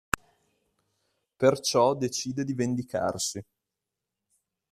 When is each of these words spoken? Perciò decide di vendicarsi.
Perciò 1.37 1.93
decide 1.93 2.43
di 2.43 2.55
vendicarsi. 2.55 3.45